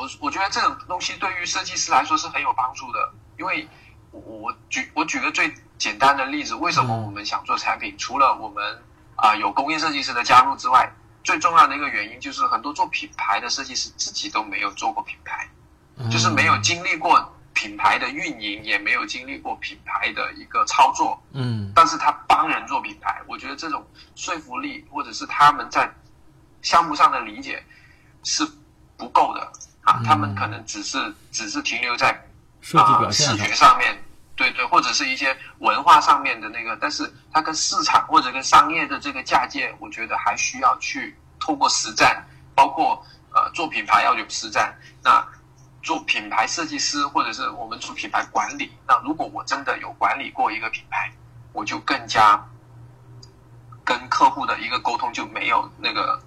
[0.00, 3.68] 我我觉得这种东西对于设计师来说是很有帮助的，因为
[4.12, 7.94] 我我举我举个最简单的例子，为什么我们想做产品？
[7.98, 8.82] 除了我们
[9.16, 10.90] 啊有工业设计师的加入之外，
[11.22, 15.46] 最重要的一个原因就是很多做品牌的设计师自己都没有做过品牌，
[16.10, 21.22] 就是没有经历过品牌的运营，也没有经历过品牌的一个操作。
[21.32, 23.86] 嗯，但是他帮人做品牌，我觉得这种
[24.16, 25.92] 说服力或者是他们在
[26.62, 27.62] 项目上的理解
[28.24, 28.50] 是
[28.96, 29.52] 不够的。
[29.90, 32.10] 啊，他们可能只是只是停留在
[32.74, 34.00] 啊视觉上面，
[34.36, 42.24] 对对，或者是一些文化上面的那个，但是它跟市场或者跟商业的这个嫁接，我觉得还需要去透过实战，
[42.54, 44.72] 包括呃做品牌要有实战，
[45.02, 45.26] 那
[45.82, 51.10] 做品牌设计师或者是我们做品牌管理，那如果我真的有管理过一个品牌，
[51.52, 52.40] 我就更加
[53.82, 56.22] 跟客户的一个沟通就没有那个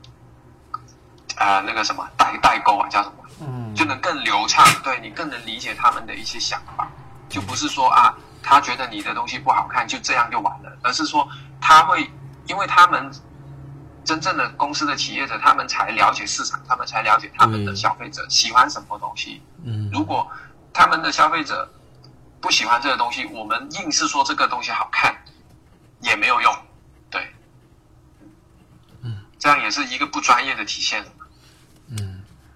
[1.38, 3.22] 啊那个什么代代沟啊叫什么？
[3.75, 6.88] 就能更流畅，对你更能理解他们的一些想法，
[7.29, 11.27] 就不是说啊，他觉得你的东西不好看，就这样就完了，而是说
[11.60, 12.10] 他会，
[12.47, 13.12] 因为他们
[14.06, 19.41] 真正的公司的企业者，他们才了解市场，他们才了解他们的消费者喜欢什么东西。
[19.63, 20.29] 嗯，如果
[20.73, 21.71] 他们的消费者
[22.41, 25.15] 不喜欢这个东西，我们硬是说这个东西好看，
[26.01, 26.53] 也没有用。
[27.10, 27.34] 对，
[29.01, 31.03] 嗯，这样也是一个不专业的体现。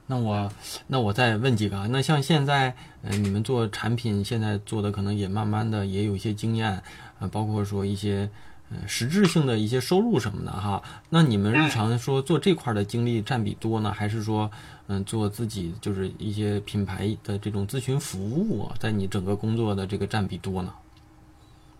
[0.07, 0.51] 嗯，那我
[0.87, 6.81] 那我再问几个啊，那像现在，嗯，你们做产品，现在做的可能也慢慢的也有一些经验，
[7.19, 8.29] 呃，包括说一些，
[8.69, 10.81] 呃，实质性的一些收入什么的哈。
[11.09, 14.49] 那你们日常说做这块的精力占比多呢，还是说，
[14.87, 20.73] 嗯，做自己就是一些品牌的这种咨询服务，在你整个工作的这个占比多呢？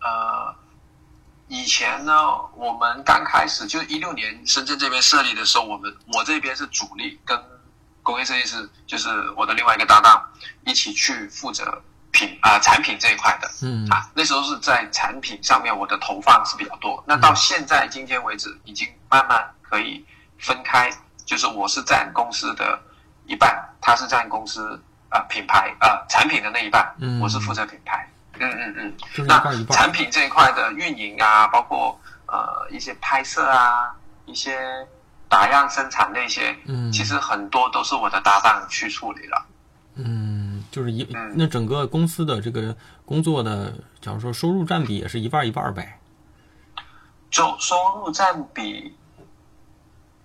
[0.00, 0.54] 呃，
[1.48, 2.12] 以前呢，
[2.56, 7.36] 我们刚开始就一六年深圳这边设立的时候，我们我这边是主力，跟
[8.08, 10.26] 工业设计师就是我的另外一个搭档
[10.64, 11.78] 一起去负责
[12.10, 13.46] 品啊产品这一块的。
[13.60, 17.04] 嗯啊，那时候是在产品上面我的投放是比较多。
[17.06, 20.02] 那到现在今天为止，已经慢慢可以
[20.38, 20.90] 分开，
[21.26, 22.80] 就是我是占公司的
[23.26, 28.10] 一半，他是占公司啊品牌啊产品的那一半，嗯我是负责品牌。
[28.38, 29.26] 嗯嗯嗯。
[29.26, 29.66] 那。
[29.66, 33.92] 产品这一块的运营啊，包括呃一些拍摄啊，
[34.24, 34.58] 一些
[35.28, 39.46] 打样生产那些，嗯其实很多都是我的搭档去处理了。
[39.94, 45.98] 嗯，就是一嗯那整个公司的这个工作的，假如说收入占比也是一半一半呗。
[47.30, 48.96] 就收入占比，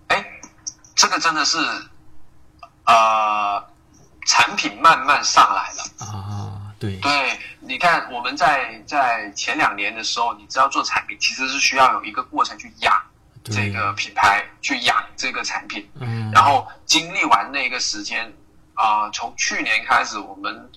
[0.08, 0.24] 哎，
[0.94, 1.58] 这个真的是
[2.86, 3.62] 呃
[4.26, 6.06] 产品慢慢上来了。
[6.06, 12.94] 啊，对，对，你看我们在在前两年的时候，你知道做产品其实是需要有一个过程去养
[13.44, 15.88] 这，个品牌，去养这个产品。
[16.00, 18.32] 嗯，然后经历完那个时间，
[18.74, 20.70] 啊、从去年开始，我们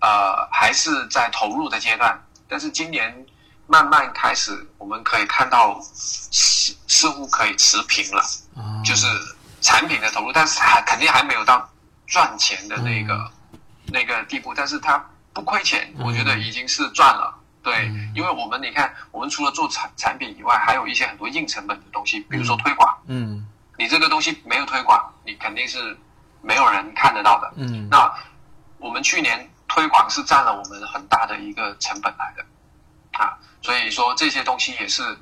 [0.00, 3.26] 呃还是在投入的阶段，但是今年
[3.66, 8.22] 慢慢开始，我们可以看到似似乎可以持平了，
[8.56, 9.06] 嗯，就是
[9.60, 11.68] 产品的投入，但是还肯定还没有到
[12.06, 13.30] 赚钱的那个、
[13.86, 16.06] 那个地步，但是它不亏钱，嗯。
[16.06, 17.34] 我觉得已经是赚了。
[17.64, 22.96] 对，嗯因为我们你看，我们除了做产产品以外，还有一些很多硬成本的东西，比如说推广。
[23.06, 23.44] 嗯
[23.76, 25.98] 你这个东西没有推广，你肯定是
[26.42, 27.52] 没有人看得到的。
[27.56, 28.08] 嗯那
[28.78, 32.44] 我们去年推广是占了我们很大的一个成本来的，
[33.18, 35.18] 啊，所以说这些东西也是，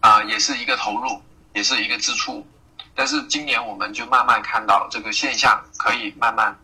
[0.00, 1.20] 啊、也是一个投入，
[1.52, 2.46] 也是一个支出。
[2.94, 6.56] 但是今年我们就慢慢看到这个现象可以慢慢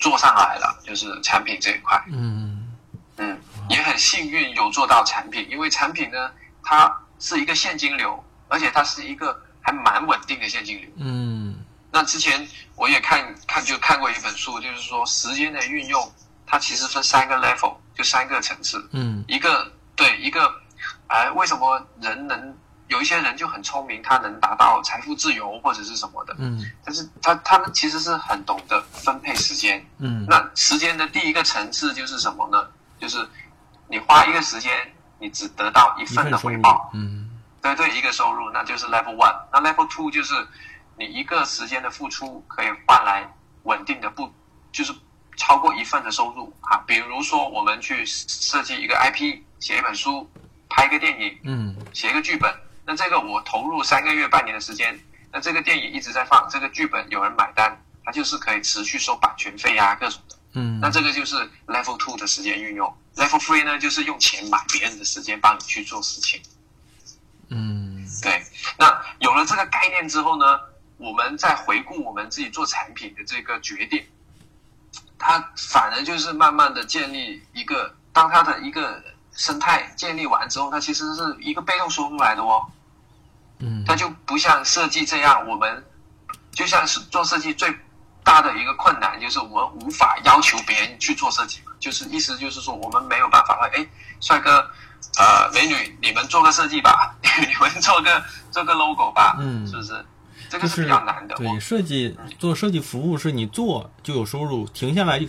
[0.00, 2.02] 做上来了，就是产品这一块。
[2.08, 2.57] 嗯嗯，
[3.68, 6.30] 也很幸运有做到产品，因为产品呢，
[6.62, 10.90] 它是一个现金流，而且它是一个还蛮稳定的现金流。
[10.96, 16.12] 嗯那之前我也看看就看过一本书，就是说时间的运用，
[16.46, 18.88] 它其实分三个 level，就三个层次。
[18.92, 20.52] 嗯一个对一个，
[21.06, 22.56] 哎，为什么人能
[22.88, 29.84] 有一些人就很聪明，他能达到财富自由或者是什么的，嗯但是他他们其实是很懂得分配时间。
[29.98, 32.68] 嗯那时间的第一个层次就是什么呢？
[33.00, 33.26] 就是
[33.88, 34.72] 你花一个时间，
[35.18, 39.34] 你只得到一一份的回报，，嗯对对，一个收入，那就是 level one。
[39.52, 40.34] 那 level two 就是
[40.96, 43.28] 你一个时间的付出可以换来
[43.64, 44.32] 稳定的不，
[44.70, 44.94] 就是
[45.36, 46.78] 超过一份的收入啊。
[46.86, 50.30] 比如说我们去设计一个 IP，写一本书，
[50.68, 52.54] 拍一个电影，嗯写一个剧本，
[52.86, 54.98] 那这个我投入三个月、半年的时间，
[55.32, 60.36] 那这个电影一直在放，这个剧本有人买单，它就是可以持续收版权费啊，各种的。
[60.54, 66.40] 嗯，那这个就是 level two 的时间运用，level three 呢就是用钱买别人的时间帮你去做事情。
[67.50, 68.42] 嗯对，
[68.78, 70.60] 那有了这个概念之后呢，
[70.96, 74.04] 我们再回顾我们自己做产品的这个决定，
[75.18, 79.02] 它反而就是慢慢的建立一个，当它的一个
[79.32, 82.66] 生态建立完之后，它其实是一个被动收入来的哦。
[83.60, 85.84] 嗯它就不像设计这样，我们
[86.52, 87.76] 就像是做设计最
[88.28, 93.86] 大的一个困难，就是我们无法要求别人去做设计嘛，就是意思就是说我们没有办法说，哎，
[94.20, 94.58] 帅哥，
[95.18, 100.04] 呃，美女，你们做个设计吧， 你们做个做个 logo 吧，嗯是不是？
[100.50, 101.34] 这个是比较难的。
[101.36, 105.26] 对设计做设计服务是你做就有收入，停下来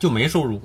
[0.00, 0.56] 就没收入。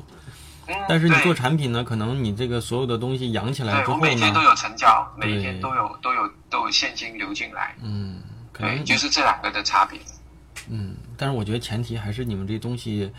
[0.67, 9.97] 嗯但是你做产品呢，可能你这个所有的东西养起来我之后呢，每天都有成交，每对天都有都有都有现金流进来，嗯，可对，能就是这两个的差别。
[10.69, 13.12] 嗯，但是我觉得前提还是你们这东西，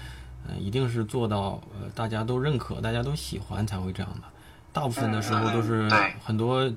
[0.47, 4.29] 呃，一定是做到呃大家都认可、大家都喜欢才会这样的。
[4.73, 5.89] 大部分的时候都是
[6.25, 6.71] 很多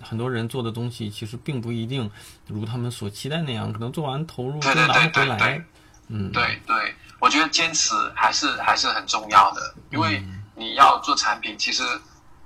[0.00, 2.10] 很多人做的东西，其实并不一定
[2.46, 5.64] 如他们所期待那样，可能做完投入就对对对拿不回来对对。
[6.08, 10.22] 嗯，对对，我觉得坚持还是还是很重要的，因为
[10.54, 11.82] 你要做产品，其实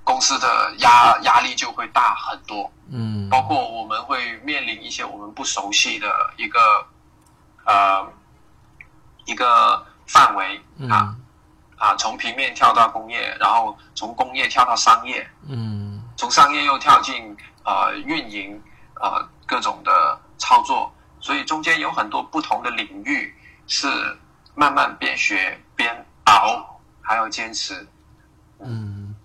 [0.03, 2.71] 公司的压压力就会大很多。
[2.89, 6.57] 嗯，包括我们会面临一些我们不熟悉的一个
[7.69, 8.03] 呃
[9.25, 11.15] 一个范围啊
[11.77, 18.59] 啊，从平面跳到工业，然后从工业跳到商业，嗯，从商业又跳进呃运营
[18.95, 23.33] 呃各种的操作，所以中间有很多不同的领域
[23.67, 23.87] 是
[24.55, 27.87] 慢慢边学边熬，还要坚持。
[28.59, 29.15] 嗯，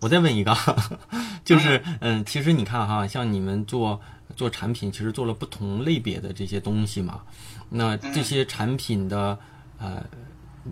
[0.00, 0.54] 我再问一个，
[1.44, 4.00] 就是嗯，其实你看哈，像你们做
[4.36, 7.22] 做产品，其实做了不同类别的这些东西嘛，
[7.68, 9.38] 那这些产品的
[9.78, 10.02] 呃。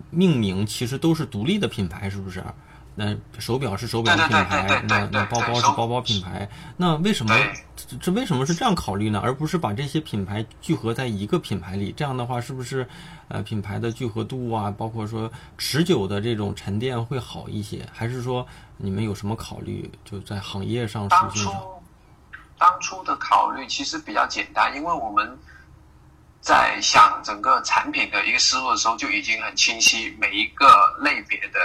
[0.09, 2.43] 命名其实都是独立的品牌，是不是？
[2.95, 6.49] 那手表是手表品牌，那那包包是包包品牌。
[6.75, 7.33] 那为什么
[8.01, 9.21] 这为什么是这样考虑呢？
[9.23, 11.93] 而不是把这些品牌聚合在一个品牌里？
[11.95, 12.85] 这样的话，是不是
[13.29, 17.87] 呃品牌的聚合度啊，包括说持久的这种沉淀会好一些？
[17.93, 19.89] 还是说你们有什么考虑？
[20.03, 21.53] 就在行业上属性上，
[22.57, 25.37] 当初的考虑其实比较简单，因为我们。
[26.45, 30.15] 在想整个产品的一个思路的时候，就已经很清晰。
[30.19, 31.59] 每一个类别的，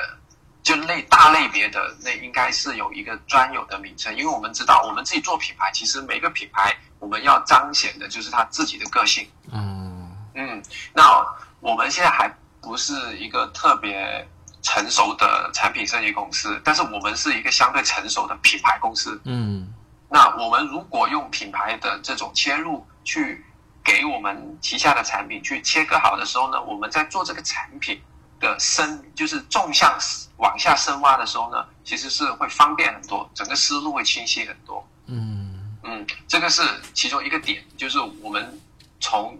[0.62, 4.16] 就类大类别的，那应该是有一个专有的名称。
[4.16, 9.28] 因为我们知道，我们自己做品牌，其实每个品牌我们要彰显的就是它自己的个性。
[9.52, 10.62] 嗯嗯。
[10.94, 11.22] 那
[11.60, 14.26] 我们现在还不是一个特别
[14.62, 19.20] 成熟的产品设计公司，但是我们是一个相对成熟的品牌公司。
[19.26, 19.74] 嗯。
[20.08, 23.44] 那我们如果用品牌的这种切入去。
[23.82, 28.00] 给我们旗下的产品去切割好的时候呢，我们在做这个产品
[28.38, 29.98] 的深，就是纵向
[30.36, 34.86] 往下深挖的时候呢，其实是会方便很多，整个思路会清晰很多。
[35.06, 36.62] 嗯嗯，这个是
[36.92, 38.60] 其中一个点，就是我们
[39.00, 39.36] 从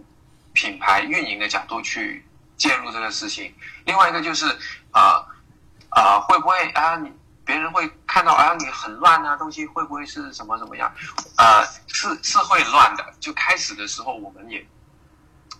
[0.53, 2.25] 品牌运营的角度去
[2.57, 3.53] 介入这个事情。
[3.85, 4.45] 另外一个就是
[4.91, 5.25] 啊
[5.89, 7.11] 啊，会不会啊你？
[7.51, 10.89] 别人会看到，啊，你很乱啊，东西会不会是什么怎么样？
[11.35, 13.03] 呃，是是会乱的。
[13.19, 14.65] 就开始的时候，我们也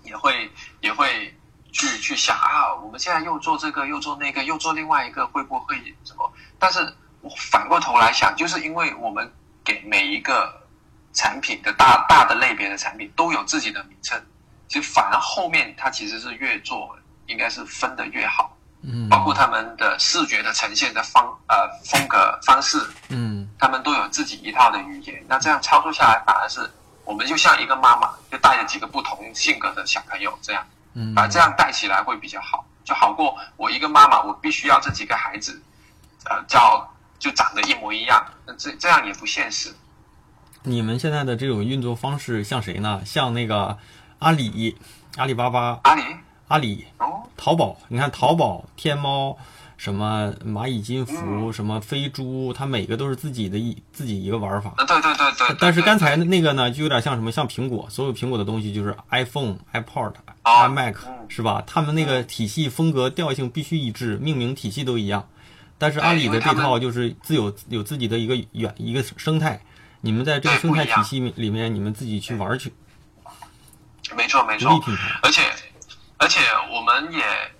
[0.02, 0.50] 也会
[0.80, 1.38] 也会
[1.74, 5.76] 去去想啊，我们现在又做这个，又做那个，又做另外一个，会不会
[6.06, 6.32] 什么？
[6.58, 6.80] 但是
[7.20, 9.30] 我反过头来想，就是因为我们
[9.62, 10.66] 给每一个
[11.12, 14.18] 产品的大大的类别的产品都有自己的名称，
[14.70, 18.58] 其实反而后面它其实是越做应该是分的越好。
[18.84, 25.24] 嗯，包括他们的视觉的呈现的方呃风格方式，嗯，他们都有自己一套的语言。
[25.28, 26.68] 那这样操作下来，反而是
[27.06, 35.62] 我们就像一个妈妈，就带着几个不同性格的小朋友这样，嗯，把这样带起来会比较好，就好过我一个妈妈，我必须要这几个孩子，
[36.26, 39.72] 呃，叫就长得一模一样，那这这样也不现实。
[40.64, 43.04] 你们现在的这种运作方式像谁呢？
[43.06, 43.78] 像那个
[44.18, 44.76] 阿里、
[45.18, 46.04] 阿里巴巴、阿里。
[46.52, 46.84] 阿里、
[47.38, 49.38] 淘宝，你看淘宝、天猫，
[49.78, 54.74] 什么蚂蚁金服，什么飞猪，它每个都是自己的一自己一个玩法。
[54.80, 55.56] 对对对对。
[55.62, 60.96] 但是刚才那个呢，就有点像什么，像苹果，所有苹果的东西就是 iPhone、iPod、iMac，
[61.30, 61.64] 是吧？
[61.66, 65.26] 他们那个体系、风格、调性必须一致，命名体系都一样。
[65.78, 69.62] 但是阿里的这套就是自有有自己的一个远一个生态，
[70.02, 72.74] 你们在这个生态体系里面，你们自己去玩去。
[74.18, 74.78] 没错没错，
[75.24, 75.42] 而且。
[76.22, 76.40] 而且
[76.72, 77.52] 我们也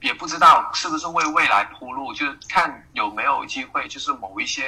[0.00, 4.62] 也不知道是不是为未来铺路，就是看有没有机会，就是某一些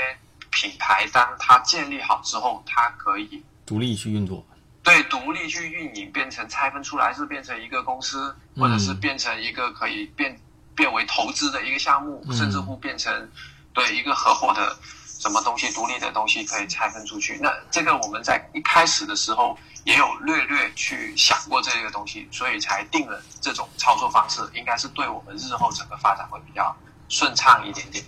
[0.50, 4.44] 品牌，当它建立好之后，它可以独立去运作。
[4.83, 10.37] 对，独立去运营，变成拆分出来是变成一个公司，或者是变成一个可以变
[10.74, 13.31] 变为投资的一个项目，甚至乎变成
[13.72, 14.76] 对一个合伙的
[15.21, 17.39] 什么东西独立的东西可以拆分出去。
[17.41, 19.57] 那这个我们在一开始的时候。
[19.85, 26.77] 也有略略去想过这个东西，所以才定了这种操作方式，应该是对我们日后整个发展会比较
[27.09, 28.05] 顺畅一点点。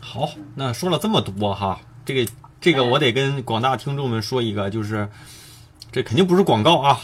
[0.00, 5.10] 好，那说了这么多哈，这个这个我得跟广大听众们说一个，就是
[5.92, 6.98] 这肯定不是广告啊，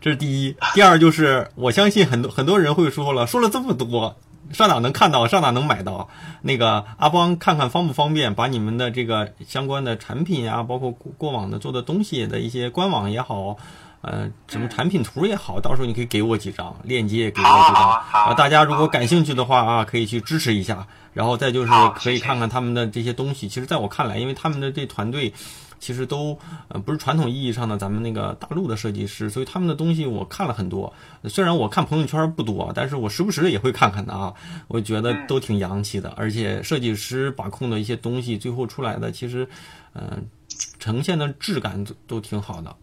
[0.00, 0.56] 这是第一。
[0.72, 4.16] 第二就是我相信很多很多人会说了，说了这么多。
[4.52, 5.26] 上哪能看到？
[5.26, 6.08] 上哪能买到？
[6.42, 8.34] 那个阿邦，看看方不方便？
[8.34, 13.56] 把你们的这个相关的产品啊，包括过过往的做的东西的一些官网也好，
[14.00, 18.34] 呃，什么产品图也好，到时候你可以给我几张链接，给我几张啊。
[18.34, 20.86] 大家如果感兴趣的话啊，可以去支持一下。
[21.12, 23.48] 然后再就是可以看看他们的这些东西。
[23.48, 25.32] 其实，在我看来，因为他们的这团队。
[25.78, 30.92] 其实都呃不是传统意义上的咱们那个大陆的设计师，所以他们的东西我看了很多。
[31.24, 34.34] 虽然我看朋友圈不多，但是我时不时的也会看看的啊。
[34.68, 39.48] 我觉得都挺洋气的，而且设计师把控的一些东西，最后出来的其实，
[39.94, 40.26] 嗯，
[40.78, 42.74] 呈现的质感都都挺好的。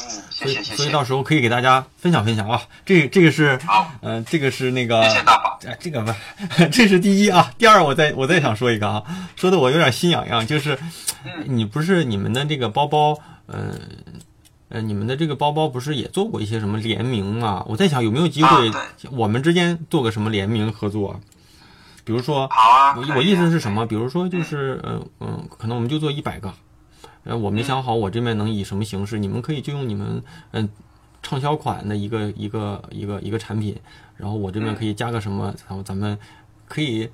[0.00, 0.76] 嗯，谢谢谢谢。
[0.76, 2.62] 所以到时候可以给大家分享分享啊。
[2.84, 5.58] 这这个是好，嗯，这个是那个，谢谢大宝。
[5.66, 6.12] 哎，这个不，
[6.72, 7.52] 这是第一啊。
[7.58, 9.02] 第二，我再我再想说一个啊，
[9.36, 10.78] 说的我有点心痒痒，就是
[11.46, 13.18] 你不是你们的这个包包，
[13.48, 13.80] 嗯。
[14.70, 17.64] 呃，你们的这个包包不是也做过一些什么联名啊？
[17.68, 18.72] 我在想有没有机会，
[19.12, 21.20] 我们之间做个什么联名合作？
[22.02, 23.86] 比如说，好啊，我我意思是什么？
[23.86, 26.52] 比如说就是，嗯嗯，可能我们就做一百个，
[27.24, 30.22] 呃，我没想好我这边能以什么形式，你们可以就用你们
[30.52, 30.68] 嗯
[31.22, 33.76] 畅销款的一个一个一个一个产品，
[34.16, 36.18] 然后我这边可以加个什么，然后咱们
[36.68, 37.10] 可以。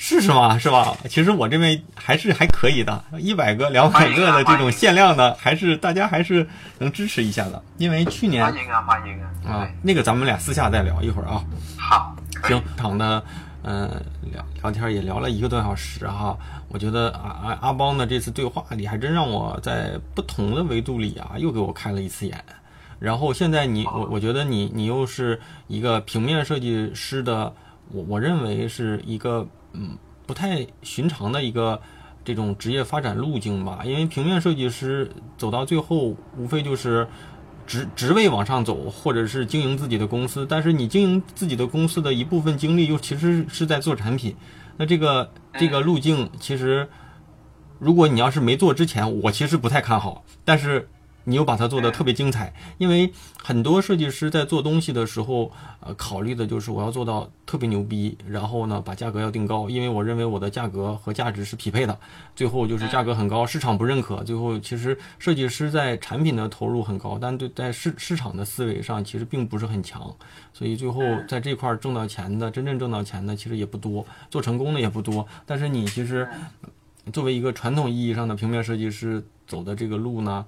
[0.00, 0.96] 试试嘛，是吧？
[1.08, 6.46] 其实我这边还是还可以的，一百个、两百个的这种限量的，还是大家还是
[6.78, 7.60] 能支持一下的。
[7.78, 9.26] 因为去年欢迎啊，欢迎啊！
[9.44, 11.44] 啊，那个咱们俩私下再聊一会儿啊。
[11.76, 12.14] 好，
[12.44, 13.20] 行，场的，
[13.62, 13.88] 嗯，
[14.32, 16.36] 聊聊天也聊了一个多小时哈。
[16.68, 22.44] 我觉得阿阿阿邦的这次对话里，还真让我在不同的维度里啊，又给我开了一次眼。
[22.98, 27.52] 然后现在你，我我觉得你你又是一个平面设计师的，
[27.90, 29.46] 我我认为是一个。
[29.74, 31.78] 嗯，不太寻常的一个
[32.24, 33.80] 这种职业发展路径吧。
[33.84, 37.06] 因为平面设计师走到最后，无非就是
[37.68, 40.44] 职职位往上走，或者是经营自己的公司。
[40.44, 44.34] 但是你经营自己的公司的一部分精力，又其实是在做产品。
[44.76, 46.88] 那这个这个路径，其实
[47.78, 50.24] 如果你要是没做之前，我其实不太看好。
[50.44, 50.88] 但是。
[51.28, 53.12] 你又把它做的特别精彩，因为
[53.44, 61.98] 很多设计师在做东西的时候，呃，考虑的就是我要做到特别牛逼，然后呢，把价格要定高，因为我认为我的价格和价值是匹配的。
[62.34, 64.24] 最后就是价格很高，市场不认可。
[64.24, 70.10] 最后其实设计师在产品的投入很高，但对在市市场的思维上其实并不是很强，
[70.54, 75.28] 所以最后在这块挣到钱的，真正挣到钱的其实也不多，做成功的也不多。
[75.44, 76.26] 但是你其实
[77.12, 80.46] 作为一个传统意义上的平面设计师走的这个路呢？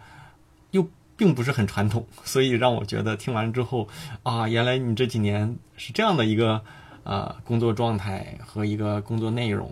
[1.20, 3.86] 又并不是很传统， 所以让我觉得听完之后
[4.22, 6.62] 啊，原来你这几年是这样的一个
[7.04, 9.70] 呃工作状态和一个工作内容，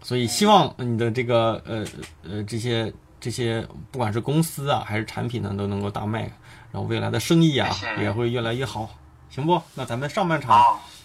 [0.00, 1.84] 所以希望你的这个呃
[2.22, 6.22] 呃这些这些不管是公司啊还是产品呢都能够大卖，
[6.70, 7.68] 然后未来的生意啊
[7.98, 8.88] 也会越来越好，
[9.28, 9.60] 行不？
[9.74, 10.62] 那咱们上半场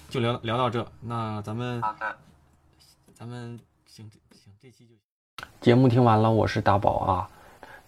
[0.10, 2.16] 就聊聊到这，那咱们好的，
[3.14, 4.94] 咱们行行这期就。
[5.60, 7.30] 节目听完了，我是大宝啊。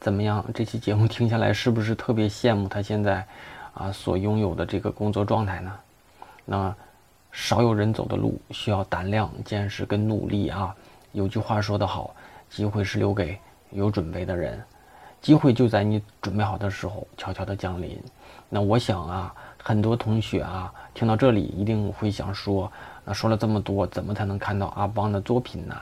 [0.03, 0.43] 怎么样？
[0.53, 3.25] 这期节目听下来，是不是特别羡慕他现在
[3.73, 5.71] 啊所拥有的这个工作状态呢？
[6.43, 6.75] 那
[7.31, 10.75] 少有人走的路，需要胆量、见识跟努力啊。
[11.13, 12.13] 有句话说得好，
[12.49, 13.39] 机会是留给
[13.71, 14.61] 有准备的人，
[15.21, 17.97] 机会就在你准备好的时候悄悄的降临。
[18.49, 19.33] 那我想啊，
[19.63, 22.69] 很多同学啊听到这里一定会想说，
[23.05, 25.75] 那说了这么多，怎么才能看到阿邦的作品呢？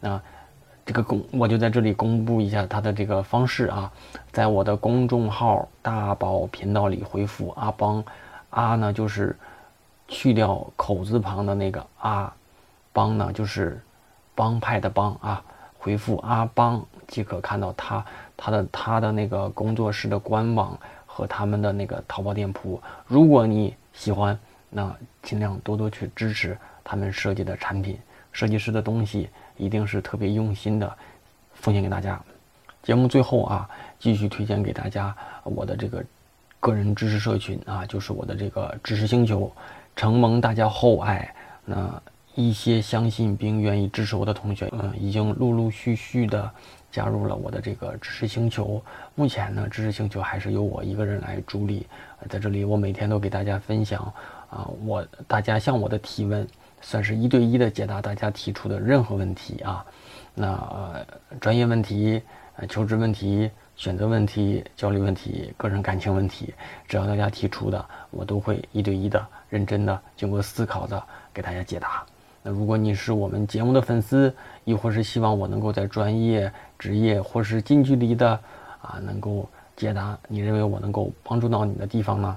[0.00, 0.20] 那。
[0.88, 3.92] 这个公我就在这里公布一下他的这个方式啊，
[4.32, 8.02] 在我的公众号大宝频道里回复阿邦，
[8.48, 9.36] 阿呢就是
[10.08, 12.32] 去掉口字旁的那个阿，
[12.90, 13.78] 邦呢就是
[14.34, 15.44] 帮派的帮啊，
[15.78, 18.02] 回复阿邦即可看到他
[18.34, 20.74] 他的他的那个工作室的官网
[21.04, 22.80] 和他们的那个淘宝店铺。
[23.06, 24.38] 如果你喜欢，
[24.70, 27.98] 那尽量多多去支持他们设计的产品，
[28.32, 29.28] 设计师的东西。
[29.58, 30.90] 一定是特别用心的
[31.52, 32.18] 奉献给大家。
[32.82, 36.02] 节目最后啊，继续推荐给大家我的这个
[36.58, 39.52] 个人知识社群啊，就是我的这个知识星球，
[39.94, 41.34] 承蒙大家厚爱，
[41.64, 42.00] 那
[42.34, 46.50] 一些相信并愿意支持我的同学，嗯，已经陆陆续续的
[46.90, 48.80] 加入了我的这个知识星球。
[49.14, 51.86] 目前呢，知识星球还是由我一个人来主理，
[52.30, 54.00] 在这里我每天都给大家分享
[54.48, 56.46] 啊，我大家向我的提问。
[56.80, 59.84] 算是一对一的解答大家提出的任何问题啊，
[60.34, 61.06] 那呃
[61.40, 62.22] 专业问题、
[62.56, 66.54] 呃求职问题、选择问题、焦虑问题、个人感情问题，
[66.86, 71.02] 只要大家提出的，我都会一对一的、认真的、经过思考的
[71.32, 72.04] 给大家解答。
[72.42, 78.30] 那如果你是我们节目的粉丝，亦或是希望我能够在专业、职业或是近距离的
[78.80, 82.36] 啊，能够解答你认为我能够帮助到你的地方呢，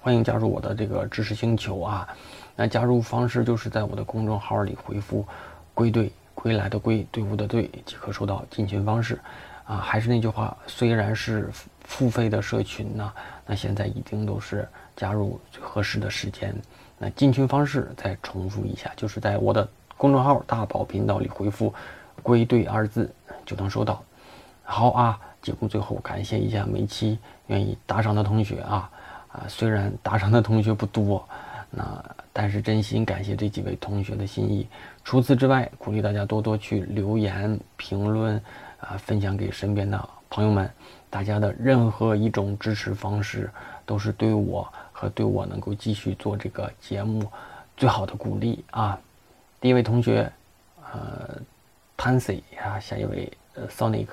[0.00, 2.08] 欢迎加入我的这个知识星球啊。
[2.60, 5.24] 那加入方式就是在我的公众号里回复
[5.74, 9.16] “归队”，归来的归，队伍的队，即可收到进群方式。
[9.62, 11.48] 啊，还是那句话，虽然是
[11.84, 13.12] 付费的社群呢，
[13.46, 16.52] 那现在一定都是加入最合适的时间。
[16.98, 21.72] 那进群方式再重复一下，就是在我的公众号大宝频道里回复
[22.24, 23.08] “归队”二字
[23.46, 24.02] 就能收到。
[24.64, 28.90] 好啊，节目最后感谢一下每期愿意打赏的同学啊
[29.30, 31.24] 啊，虽然打赏的同学不多。
[31.70, 32.02] 那
[32.32, 34.66] 但是真心感谢这几位同学的心意。
[35.04, 38.40] 除此之外，鼓励大家多多去留言、评论，
[38.80, 40.70] 啊，分享给身边的朋友们，
[41.10, 43.50] 大家的任何一种支持方式，
[43.84, 47.26] 都是对我和对我能够继续做这个节目
[47.76, 48.98] 最好的鼓励啊！
[49.60, 50.30] 第一位同学，
[50.92, 51.40] 呃
[51.96, 54.08] ，Tansy 啊，下一位呃，Sonic，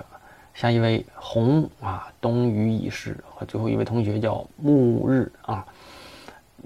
[0.53, 5.66] 下一位红啊，冬雨已逝和最后一位同学叫暮日啊。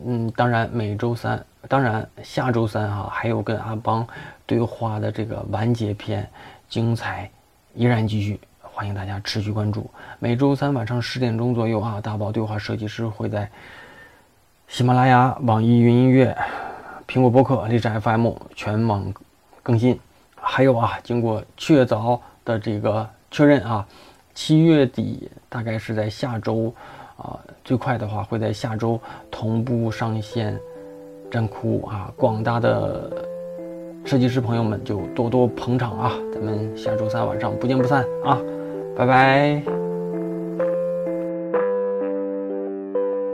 [0.05, 4.07] 嗯，当然每周三，当然下周三哈，还有跟阿邦
[4.45, 6.29] 对话的这个完结篇，
[6.69, 7.29] 精彩
[7.73, 9.89] 依然继续，欢迎大家持续关注。
[10.19, 13.49] 每周三晚上十点钟左右啊，大宝对话设计师会在
[14.67, 16.37] 喜马拉雅、网易云音乐、
[17.05, 19.13] 苹果播客、荔枝 FM 全网
[19.61, 19.99] 更新。
[20.35, 23.85] 还有啊，经过确凿的这个确认啊，
[24.33, 26.73] 七月底大概是在下周。
[27.19, 28.99] 啊，最快的话会在下周
[29.29, 30.59] 同步上线。
[31.31, 33.11] 战酷啊，广大的
[34.03, 38.35] 设计师朋友们就多多捧场啊，咱们下周三晚上不见不散啊，
[38.97, 39.61] 拜拜。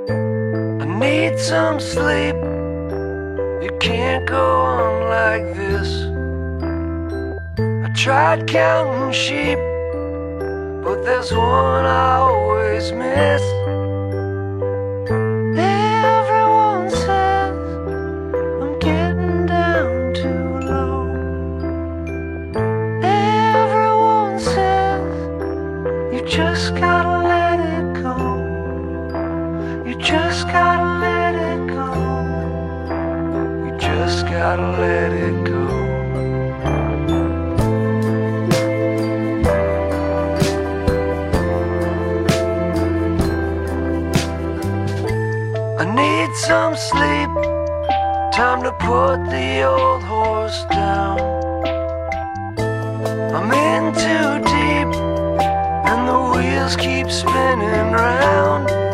[0.09, 6.05] I made some sleep，you can't go on like this。
[7.57, 9.74] I tried counting sheep。
[10.85, 13.41] But there's one I always miss.
[15.57, 17.57] Everyone says
[18.61, 21.09] I'm getting down too low.
[23.01, 25.15] Everyone says
[26.13, 28.15] You just gotta let it go.
[29.87, 31.89] You just gotta let it go.
[33.65, 35.44] You just gotta let it go.
[48.79, 51.19] Put the old horse down.
[53.35, 54.91] I'm in too deep,
[55.89, 58.84] and the wheels keep spinning round.